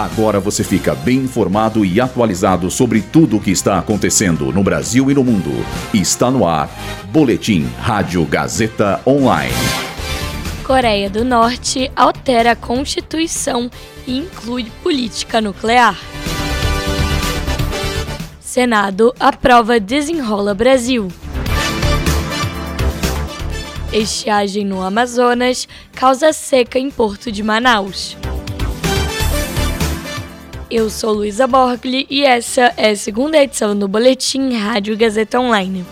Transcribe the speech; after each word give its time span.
Agora 0.00 0.40
você 0.40 0.64
fica 0.64 0.94
bem 0.94 1.18
informado 1.18 1.84
e 1.84 2.00
atualizado 2.00 2.70
sobre 2.70 3.02
tudo 3.02 3.36
o 3.36 3.40
que 3.40 3.50
está 3.50 3.78
acontecendo 3.78 4.50
no 4.50 4.62
Brasil 4.62 5.10
e 5.10 5.14
no 5.14 5.22
mundo. 5.22 5.50
Está 5.92 6.30
no 6.30 6.48
ar. 6.48 6.70
Boletim 7.12 7.68
Rádio 7.78 8.24
Gazeta 8.24 8.98
Online. 9.06 9.52
Coreia 10.64 11.10
do 11.10 11.22
Norte 11.22 11.92
altera 11.94 12.52
a 12.52 12.56
Constituição 12.56 13.70
e 14.06 14.16
inclui 14.16 14.72
política 14.82 15.38
nuclear. 15.38 15.98
Senado 18.40 19.14
aprova 19.20 19.78
Desenrola 19.78 20.54
Brasil. 20.54 21.08
Estiagem 23.92 24.64
no 24.64 24.80
Amazonas 24.80 25.68
causa 25.92 26.32
seca 26.32 26.78
em 26.78 26.90
Porto 26.90 27.30
de 27.30 27.42
Manaus. 27.42 28.16
Eu 30.70 30.88
sou 30.88 31.12
Luísa 31.12 31.48
Borgli 31.48 32.06
e 32.08 32.22
essa 32.22 32.72
é 32.76 32.90
a 32.90 32.96
segunda 32.96 33.36
edição 33.36 33.76
do 33.76 33.88
Boletim 33.88 34.56
Rádio 34.56 34.96
Gazeta 34.96 35.40
Online. 35.40 35.84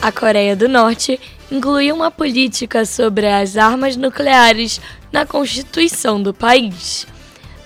A 0.00 0.12
Coreia 0.12 0.54
do 0.54 0.68
Norte 0.68 1.18
incluiu 1.50 1.96
uma 1.96 2.08
política 2.08 2.84
sobre 2.84 3.26
as 3.26 3.56
armas 3.56 3.96
nucleares 3.96 4.80
na 5.10 5.26
Constituição 5.26 6.22
do 6.22 6.32
país. 6.32 7.04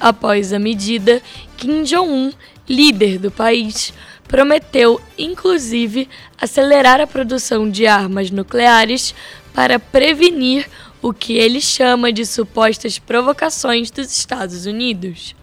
Após 0.00 0.50
a 0.50 0.58
medida, 0.58 1.20
Kim 1.58 1.82
Jong-un, 1.82 2.32
líder 2.66 3.18
do 3.18 3.30
país, 3.30 3.92
prometeu, 4.26 4.98
inclusive, 5.18 6.08
acelerar 6.40 7.02
a 7.02 7.06
produção 7.06 7.68
de 7.68 7.86
armas 7.86 8.30
nucleares 8.30 9.14
para 9.52 9.78
prevenir 9.78 10.66
o 11.02 11.12
que 11.12 11.34
ele 11.34 11.60
chama 11.60 12.12
de 12.12 12.24
supostas 12.24 12.98
provocações 12.98 13.90
dos 13.90 14.10
Estados 14.10 14.66
Unidos. 14.66 15.34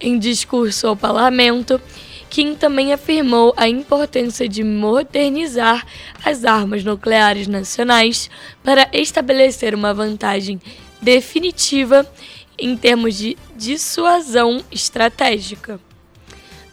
Em 0.00 0.18
discurso 0.18 0.86
ao 0.86 0.96
parlamento, 0.96 1.80
Kim 2.28 2.54
também 2.54 2.92
afirmou 2.92 3.52
a 3.56 3.68
importância 3.68 4.48
de 4.48 4.64
modernizar 4.64 5.86
as 6.24 6.44
armas 6.44 6.82
nucleares 6.82 7.46
nacionais 7.46 8.30
para 8.64 8.88
estabelecer 8.92 9.74
uma 9.74 9.92
vantagem 9.92 10.60
definitiva 11.00 12.10
em 12.58 12.76
termos 12.76 13.16
de 13.16 13.36
dissuasão 13.56 14.64
estratégica. 14.70 15.78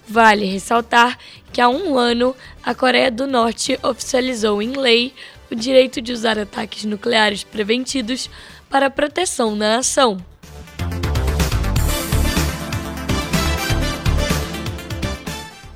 Vale 0.09 0.43
ressaltar 0.45 1.19
que 1.53 1.61
há 1.61 1.69
um 1.69 1.95
ano 1.95 2.35
a 2.63 2.73
Coreia 2.73 3.11
do 3.11 3.27
Norte 3.27 3.77
oficializou 3.83 4.59
em 4.59 4.71
lei 4.71 5.13
o 5.51 5.55
direito 5.55 6.01
de 6.01 6.11
usar 6.11 6.39
ataques 6.39 6.83
nucleares 6.83 7.43
preventidos 7.43 8.27
para 8.67 8.87
a 8.87 8.89
proteção 8.89 9.55
da 9.55 9.77
nação. 9.77 10.17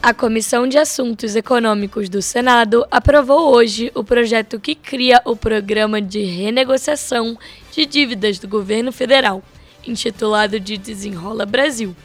A 0.02 0.14
Comissão 0.16 0.68
de 0.68 0.80
Assuntos 0.80 1.36
Econômicos 1.36 2.10
do 2.10 2.22
Senado 2.22 2.88
aprovou 2.90 3.54
hoje 3.54 3.92
o 3.94 4.04
projeto 4.04 4.60
que 4.60 4.74
cria 4.74 5.22
o 5.26 5.36
Programa 5.36 6.02
de 6.02 6.24
Renegociação 6.24 7.38
de 7.72 7.86
Dívidas 7.86 8.40
do 8.40 8.48
Governo 8.48 8.92
Federal, 8.92 9.44
intitulado 9.88 10.60
de 10.60 10.76
Desenrola 10.76 11.46
Brasil. 11.46 11.96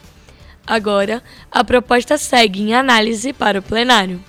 Agora, 0.69 1.22
a 1.50 1.64
proposta 1.64 2.19
segue 2.19 2.61
em 2.61 2.74
análise 2.74 3.33
para 3.33 3.61
o 3.61 3.62
plenário. 3.62 4.22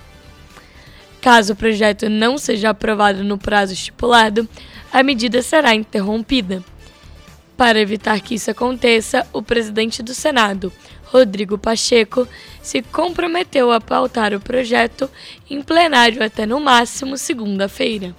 Caso 1.20 1.52
o 1.52 1.56
projeto 1.56 2.08
não 2.08 2.38
seja 2.38 2.70
aprovado 2.70 3.22
no 3.22 3.36
prazo 3.36 3.74
estipulado, 3.74 4.48
a 4.90 5.02
medida 5.02 5.42
será 5.42 5.74
interrompida. 5.74 6.64
Para 7.58 7.78
evitar 7.78 8.22
que 8.22 8.36
isso 8.36 8.50
aconteça, 8.50 9.26
o 9.34 9.42
presidente 9.42 10.02
do 10.02 10.14
Senado, 10.14 10.72
Rodrigo 11.04 11.58
Pacheco, 11.58 12.26
se 12.62 12.80
comprometeu 12.80 13.70
a 13.70 13.78
pautar 13.78 14.32
o 14.32 14.40
projeto 14.40 15.10
em 15.50 15.60
plenário 15.60 16.24
até 16.24 16.46
no 16.46 16.58
máximo 16.58 17.18
segunda-feira. 17.18 18.16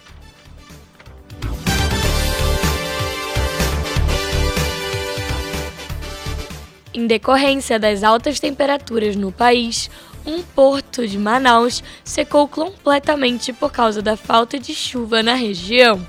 Em 7.01 7.07
decorrência 7.07 7.79
das 7.79 8.03
altas 8.03 8.39
temperaturas 8.39 9.15
no 9.15 9.31
país, 9.31 9.89
um 10.23 10.43
porto 10.43 11.07
de 11.07 11.17
Manaus 11.17 11.83
secou 12.03 12.47
completamente 12.47 13.51
por 13.51 13.71
causa 13.71 14.03
da 14.03 14.15
falta 14.15 14.59
de 14.59 14.71
chuva 14.75 15.23
na 15.23 15.33
região. 15.33 16.07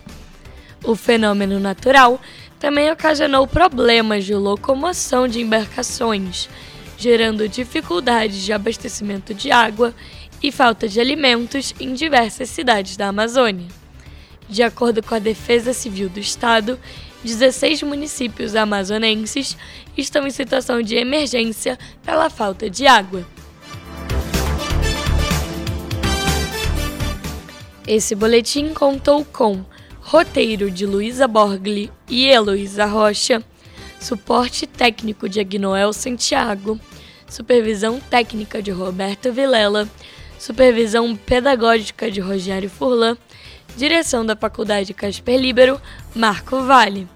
O 0.84 0.94
fenômeno 0.94 1.58
natural 1.58 2.20
também 2.60 2.90
ocasionou 2.90 3.46
problemas 3.46 4.26
de 4.26 4.34
locomoção 4.34 5.26
de 5.26 5.40
embarcações, 5.40 6.46
gerando 6.98 7.48
dificuldades 7.48 8.42
de 8.42 8.52
abastecimento 8.52 9.32
de 9.32 9.50
água 9.50 9.94
e 10.42 10.52
falta 10.52 10.86
de 10.86 11.00
alimentos 11.00 11.74
em 11.80 11.94
diversas 11.94 12.50
cidades 12.50 12.98
da 12.98 13.08
Amazônia. 13.08 13.68
De 14.46 14.62
acordo 14.62 15.02
com 15.02 15.14
a 15.14 15.18
Defesa 15.18 15.72
Civil 15.72 16.10
do 16.10 16.20
Estado, 16.20 16.78
16 17.24 17.82
municípios 17.82 18.56
amazonenses 18.56 19.56
estão 19.96 20.26
em 20.26 20.30
situação 20.30 20.82
de 20.82 20.96
emergência 20.96 21.78
pela 22.04 22.28
falta 22.28 22.68
de 22.68 22.86
água. 22.86 23.24
Esse 27.86 28.14
boletim 28.14 28.72
contou 28.72 29.24
com 29.24 29.64
roteiro 30.00 30.70
de 30.70 30.86
Luísa 30.86 31.26
Borgli 31.26 31.90
e 32.08 32.26
Heloísa 32.26 32.86
Rocha, 32.86 33.42
suporte 34.00 34.66
técnico 34.66 35.28
de 35.28 35.40
Agnoel 35.40 35.92
Santiago, 35.92 36.78
supervisão 37.28 37.98
técnica 37.98 38.62
de 38.62 38.70
Roberto 38.70 39.32
Vilela, 39.32 39.88
supervisão 40.38 41.16
pedagógica 41.16 42.10
de 42.10 42.20
Rogério 42.20 42.68
Furlan 42.68 43.16
Direção 43.76 44.24
da 44.24 44.36
Faculdade 44.36 44.92
Casper 44.92 45.38
Libero, 45.38 45.80
Marco 46.14 46.62
Vale. 46.62 47.08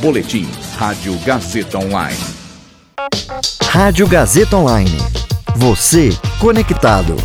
Boletim 0.00 0.48
Rádio 0.76 1.16
Gazeta 1.24 1.78
Online. 1.78 2.36
Rádio 3.68 4.06
Gazeta 4.06 4.56
Online. 4.56 4.98
Você 5.56 6.10
conectado. 6.40 7.16